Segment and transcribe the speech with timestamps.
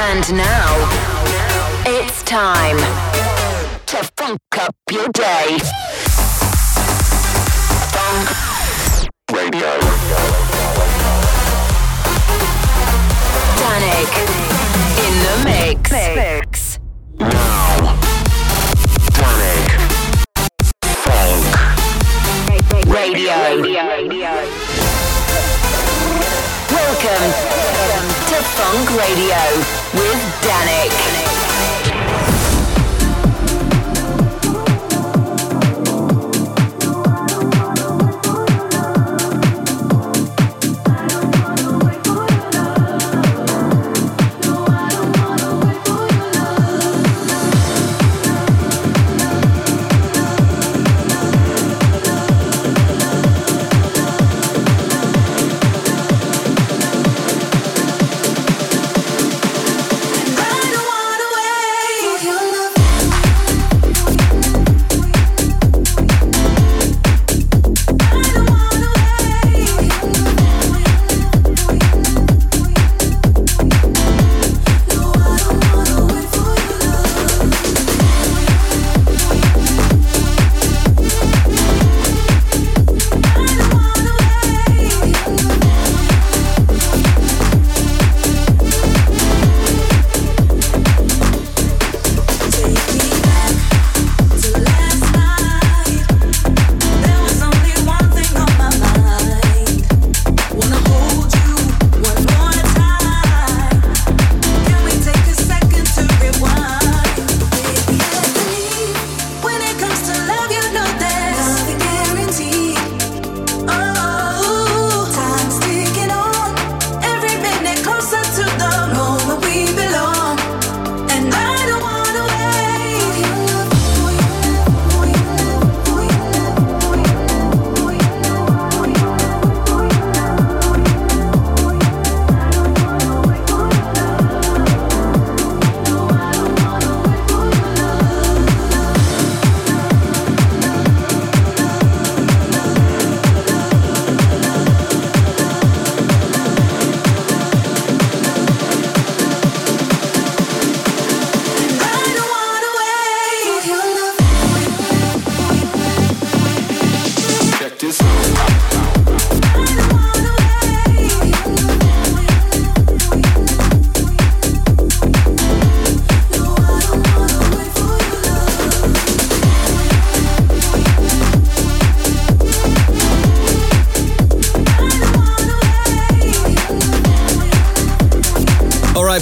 [0.00, 0.88] And now,
[1.84, 2.78] it's time
[3.86, 5.58] to funk up your day.
[7.90, 8.30] Funk
[9.32, 9.72] Radio.
[13.58, 14.12] Dannic
[15.04, 15.90] in the mix.
[15.90, 16.78] mix.
[17.18, 17.98] Now,
[19.18, 19.68] Dannic.
[20.94, 23.36] Funk Radio.
[26.70, 27.32] Welcome
[28.28, 31.37] to Funk Radio with Dannic.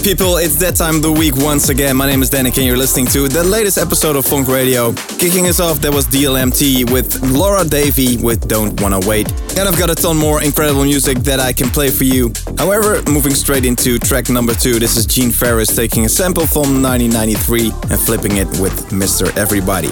[0.06, 1.97] People, it's that time of the week once again.
[1.97, 4.93] My name is Dannic and you're listening to the latest episode of Funk Radio.
[5.19, 9.28] Kicking us off, there was DLMT with Laura Davie with Don't Wanna Wait.
[9.59, 12.33] And I've got a ton more incredible music that I can play for you.
[12.56, 16.84] However, moving straight into track number two, this is Gene Farris taking a sample from
[16.84, 19.37] 1993 and flipping it with Mr.
[19.37, 19.91] Everybody.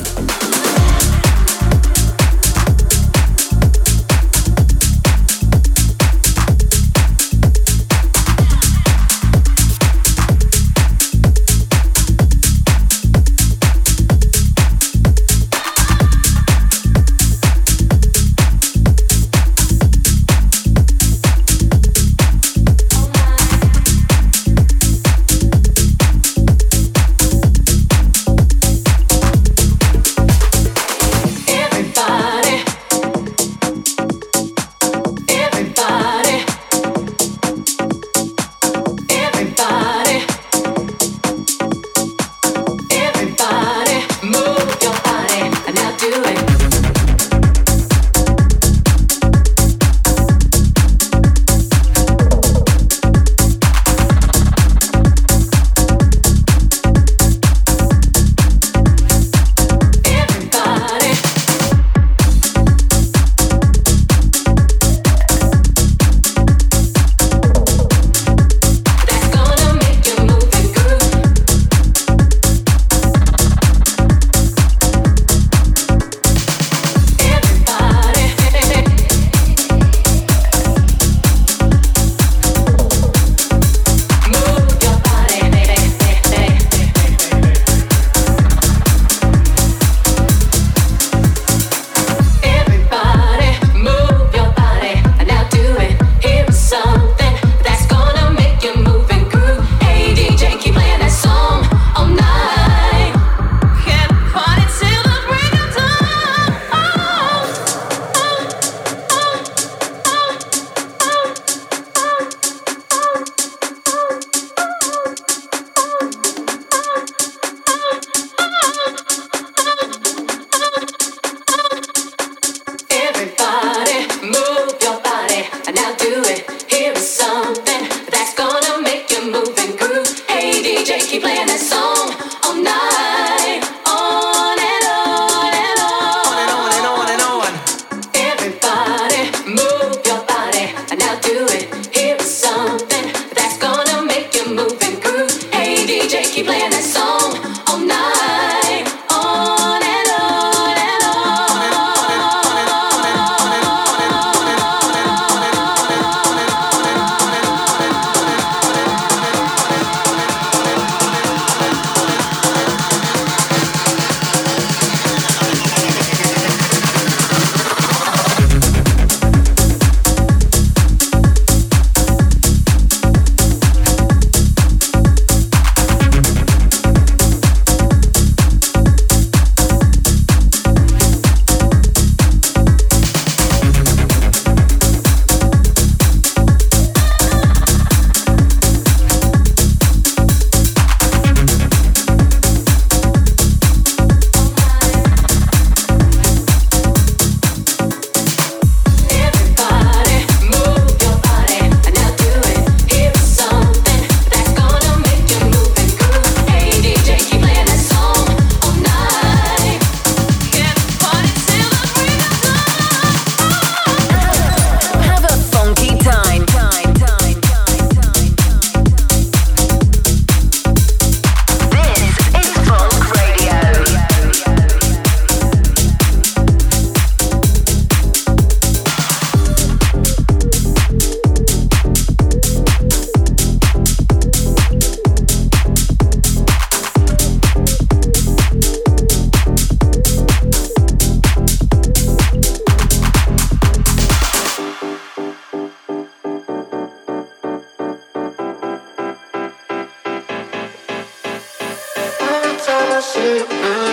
[252.86, 253.83] I see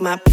[0.00, 0.29] my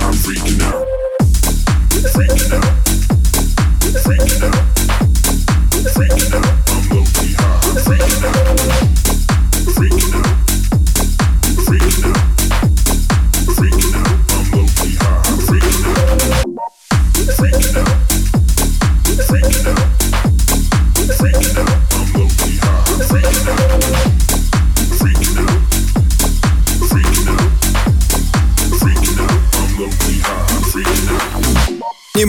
[0.00, 0.86] I'm freaking out.
[2.14, 2.64] Freaking out.
[4.04, 4.54] Freaking out.
[5.94, 6.51] Freaking out.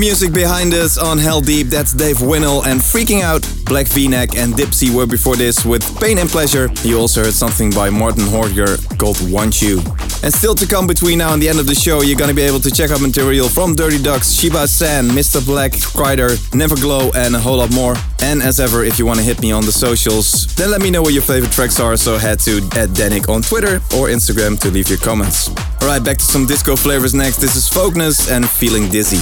[0.03, 3.41] Music behind us on Heldeep, that's Dave Winnel and Freaking Out.
[3.63, 6.69] Black V-Neck and Dipsy were before this with Pain and Pleasure.
[6.83, 9.79] You also heard something by Martin Horger called Want You.
[10.21, 12.41] And still to come between now and the end of the show, you're gonna be
[12.41, 15.45] able to check out material from Dirty Ducks, Shiba San, Mr.
[15.45, 17.95] Black, Kryder, Neverglow, and a whole lot more.
[18.21, 20.91] And as ever, if you want to hit me on the socials, then let me
[20.91, 21.95] know what your favorite tracks are.
[21.95, 25.47] So head to at on Twitter or Instagram to leave your comments.
[25.81, 27.37] Alright, back to some disco flavors next.
[27.37, 29.21] This is Folkness and Feeling Dizzy.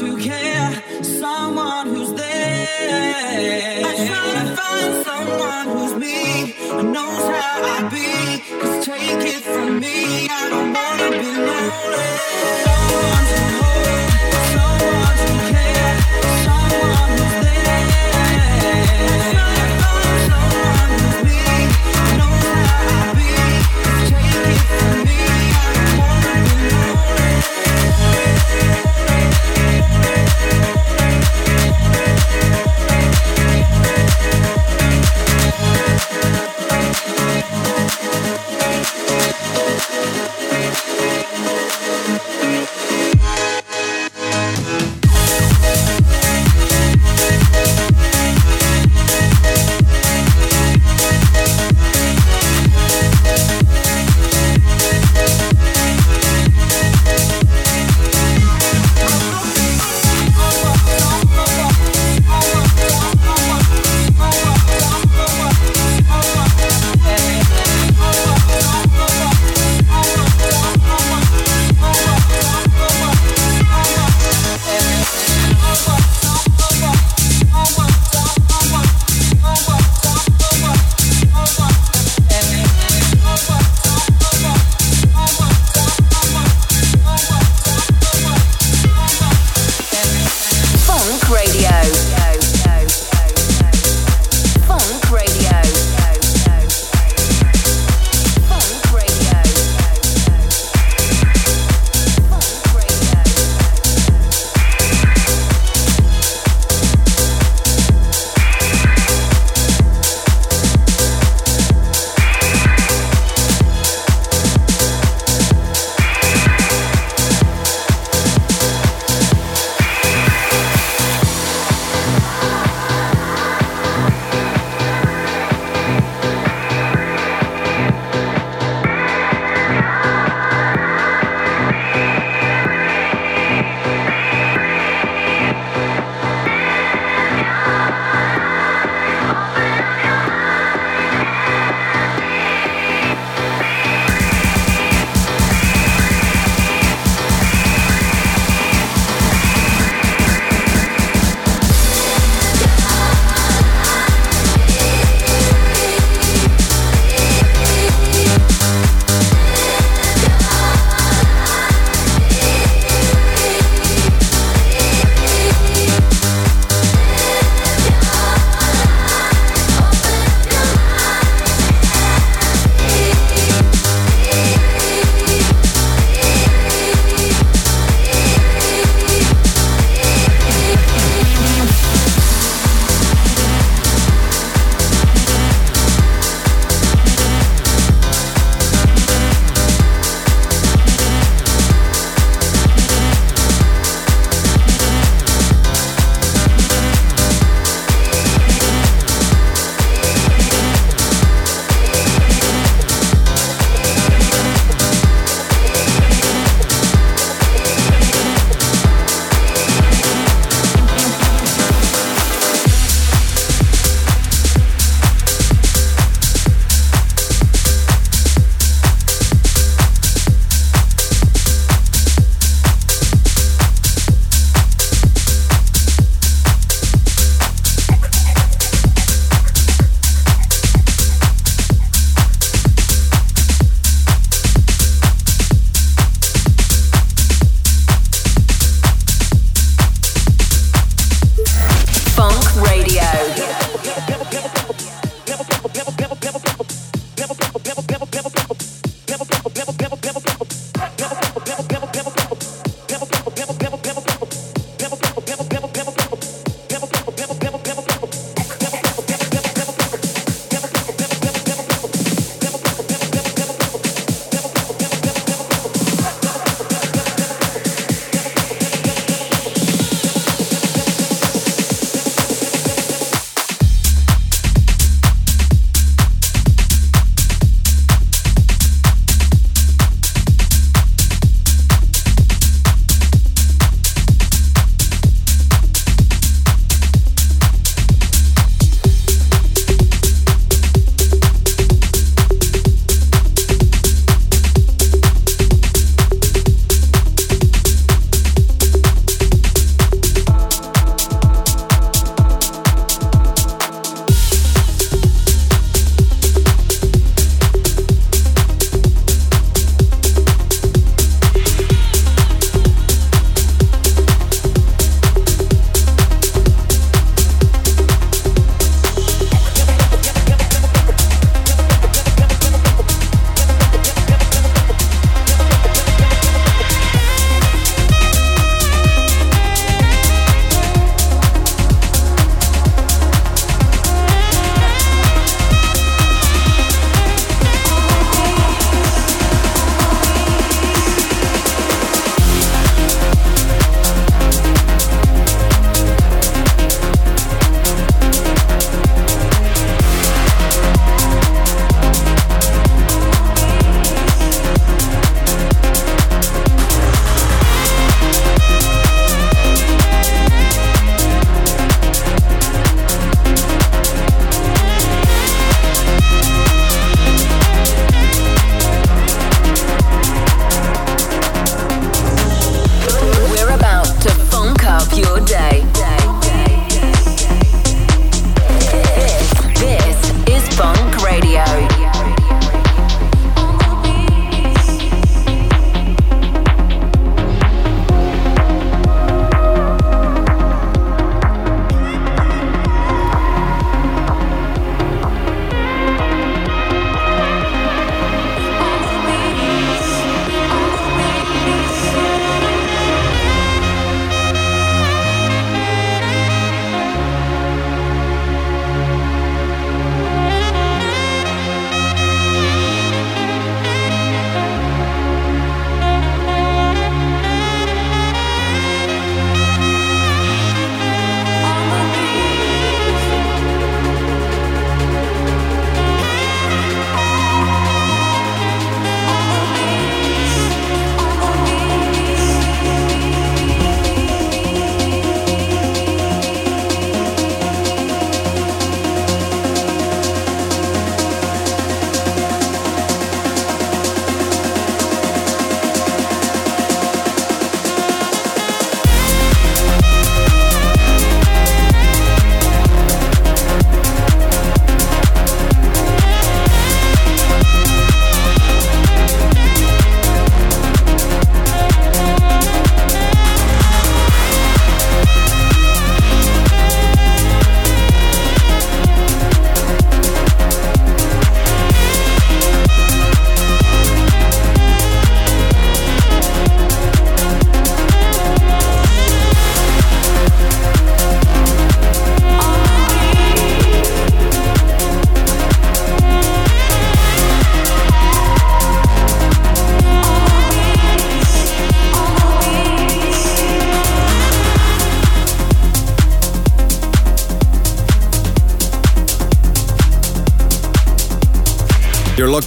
[0.00, 3.84] to care, someone who's there.
[3.84, 8.60] I try to find someone who's me and knows how I be.
[8.60, 12.10] Cause take it from me, I don't wanna be lonely.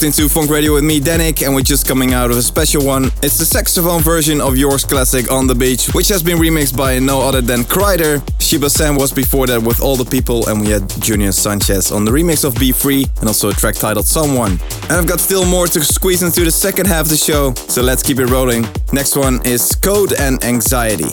[0.04, 2.86] Locked into Funk Radio with me, Dannic, and we're just coming out of a special
[2.86, 3.06] one.
[3.22, 7.00] It's the saxophone version of York's classic On the Beach, which has been remixed by
[7.00, 8.22] no other than Kryder.
[8.42, 12.04] Shiba San was before that with All the People, and we had Junior Sanchez on
[12.04, 14.60] the remix of Be Free, and also a track titled Someone.
[14.84, 17.82] And I've got still more to squeeze into the second half of the show, so
[17.82, 18.68] let's keep it rolling.
[18.92, 21.12] Next one is Code and Anxiety.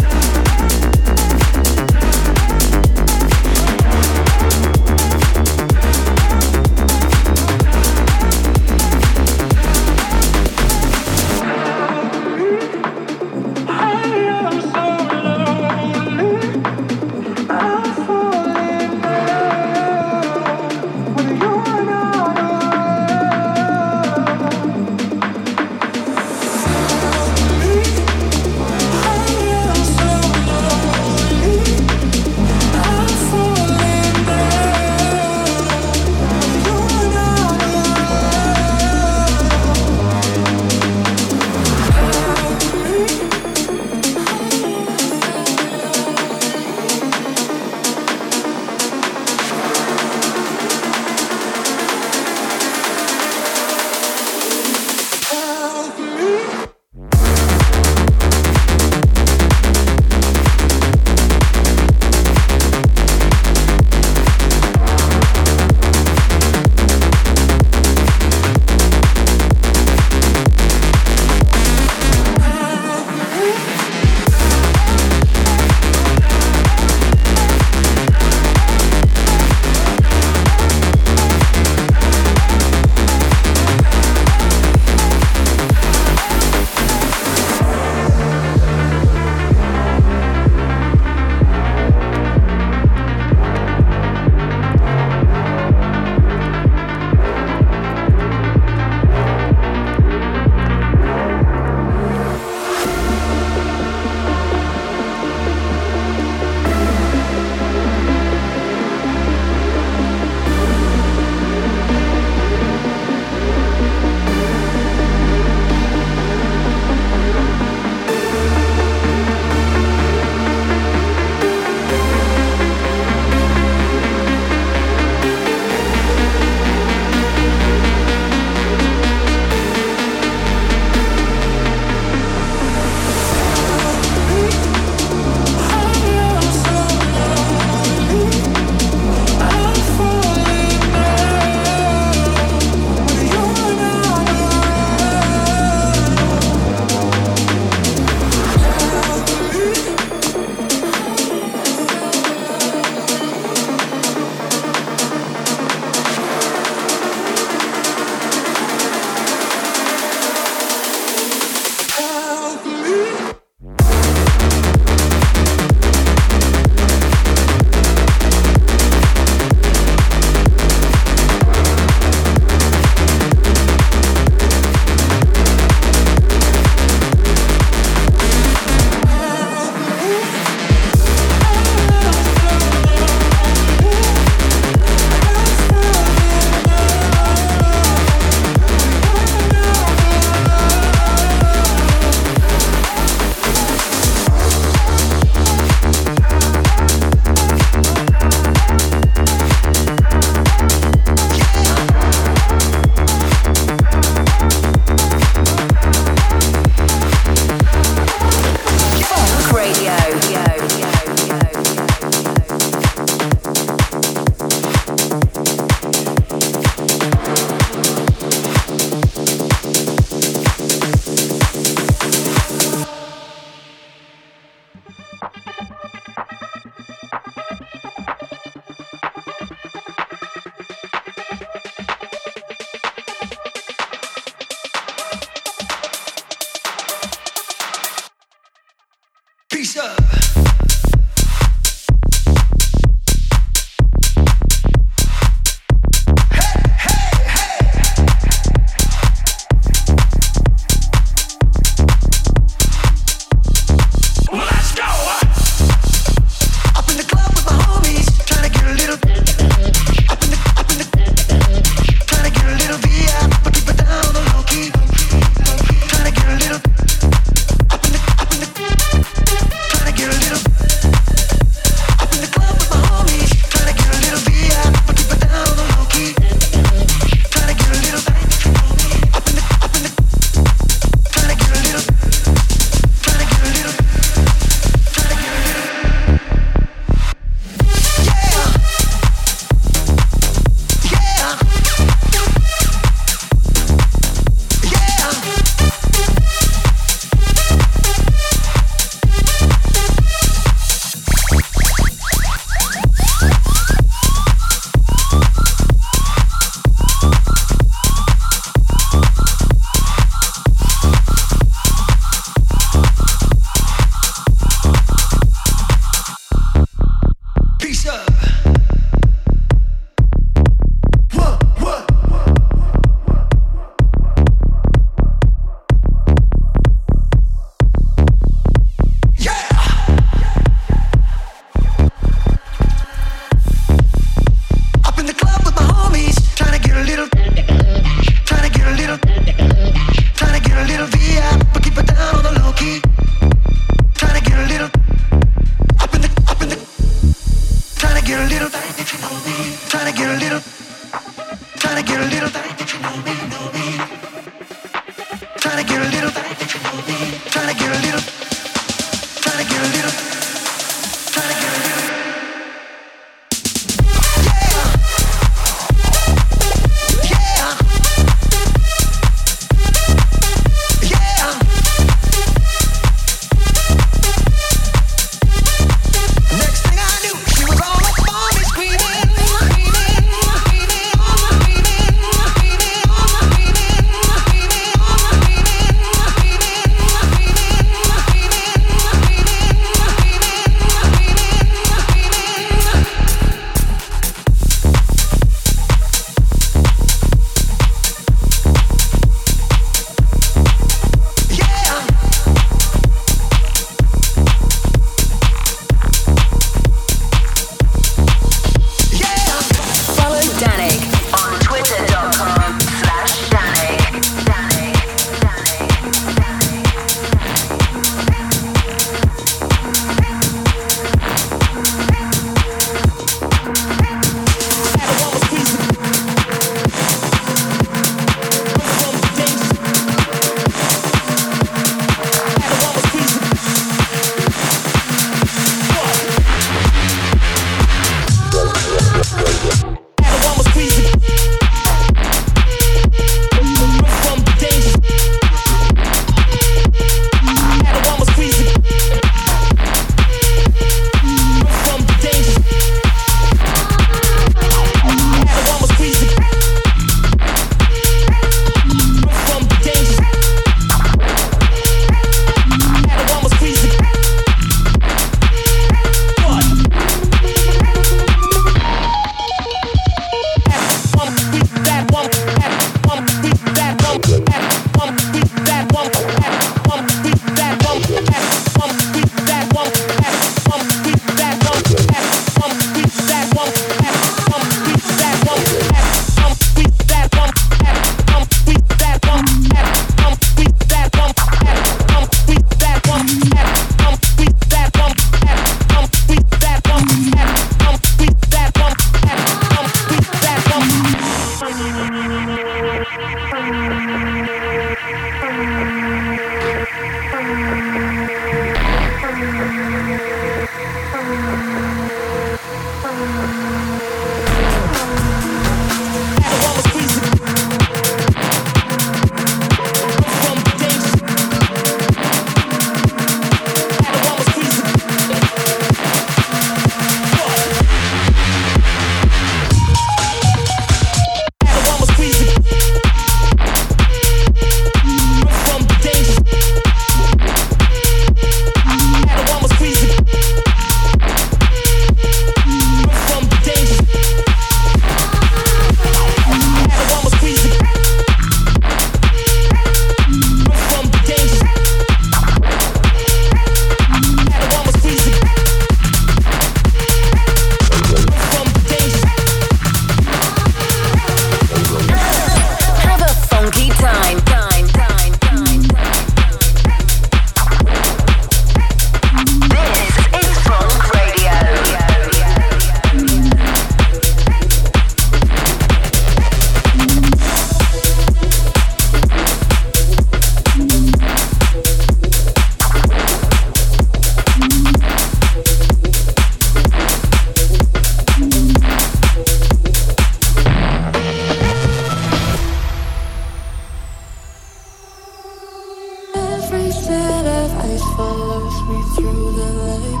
[597.96, 600.00] follows me through the night.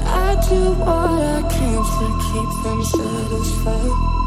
[0.00, 4.23] I do what I can to keep them satisfied.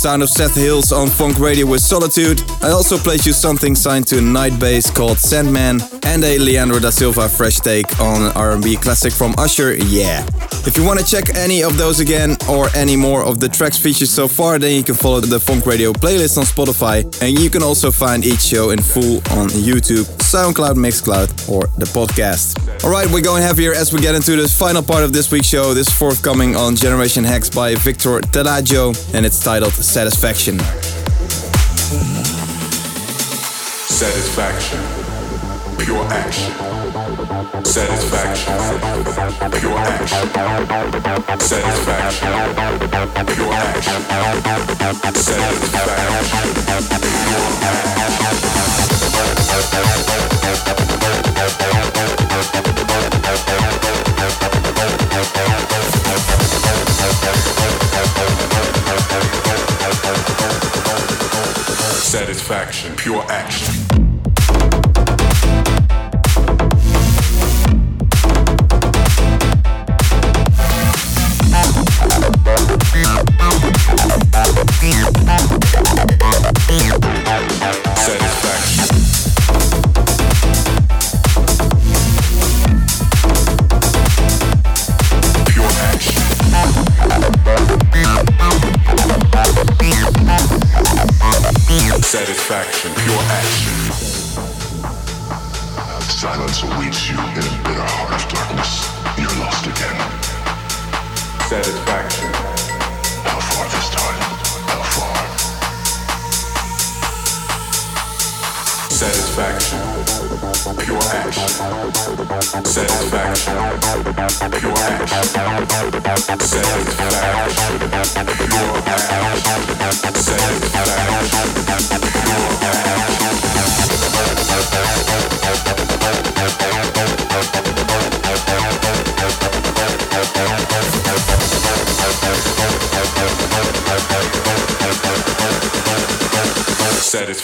[0.00, 2.42] Sound of Seth Hills on Funk Radio with Solitude.
[2.62, 7.28] I also played you something signed to Nightbase called Sandman and a Leandro da Silva
[7.28, 10.24] fresh take on R&B classic from Usher, Yeah.
[10.66, 13.78] If you want to check any of those again or any more of the tracks
[13.78, 17.48] featured so far, then you can follow the Funk Radio playlist on Spotify and you
[17.48, 22.58] can also find each show in full on YouTube, SoundCloud, Mixcloud or the podcast.
[22.84, 25.72] Alright, we're going heavier as we get into the final part of this week's show.
[25.72, 30.58] This forthcoming on Generation Hex by Victor Taraggio and it's titled Satisfaction.
[33.88, 35.00] Satisfaction
[35.90, 36.79] pure action.
[37.00, 38.52] Satisfaction,
[39.58, 40.28] pure action.
[41.40, 42.28] Satisfaction,
[43.26, 44.02] pure action.
[62.02, 63.79] Satisfaction, pure action.
[93.30, 93.69] Action.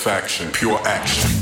[0.07, 1.36] Satisfaction, pure action.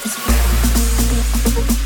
[0.00, 0.16] take
[1.68, 1.77] us.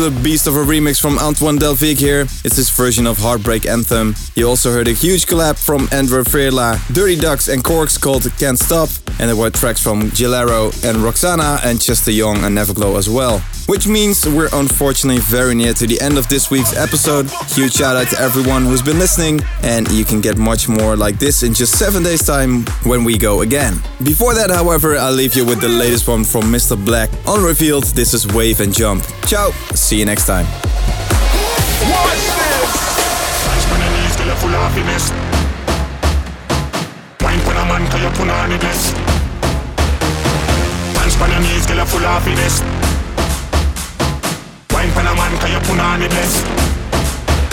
[0.00, 2.22] Absolute beast of a remix from Antoine Delvig here.
[2.42, 4.14] It's his version of Heartbreak Anthem.
[4.34, 8.58] You also heard a huge collab from Andrew Frela, Dirty Ducks and Corks called Can't
[8.58, 8.88] Stop.
[9.18, 13.40] And there were tracks from Gilero and Roxana and Chester Young and Neverglow as well.
[13.66, 17.30] Which means we're unfortunately very near to the end of this week's episode.
[17.50, 21.18] Huge shout out to everyone who's been listening, and you can get much more like
[21.18, 23.74] this in just seven days' time when we go again.
[24.02, 26.76] Before that, however, I'll leave you with the latest one from Mr.
[26.84, 27.10] Black.
[27.26, 29.04] Unrevealed, this is Wave and Jump.
[29.26, 30.46] Ciao, see you next time.
[37.80, 38.20] Dance when your knees till you're full of.
[38.20, 39.40] Wine when a man till you put on the best.
[39.40, 39.64] Dance
[40.80, 42.60] when your knees till you're full of happiness.
[44.70, 46.44] Wine when a man till you put on the best.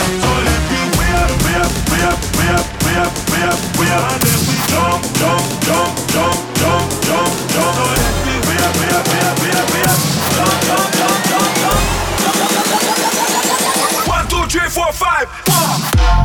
[0.08, 3.60] So let me way up, way up, way up, way up, way up, way up,
[3.78, 4.04] way up.
[4.08, 7.72] And then we jump, jump, jump, jump, jump, jump, jump.
[7.72, 10.00] So let me way up, way up, way up, way up, way up.
[10.36, 11.80] Jump, jump, jump, jump, jump.
[14.12, 15.26] One, two, three, four, five.
[15.48, 16.17] One.